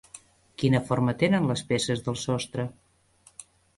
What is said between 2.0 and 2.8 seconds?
del sostre?